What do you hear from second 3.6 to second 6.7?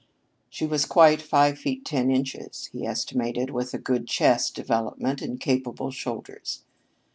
a good chest development and capable shoulders.